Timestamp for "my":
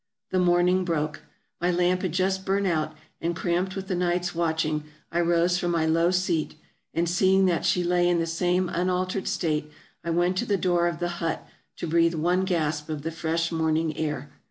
1.61-1.69, 5.69-5.85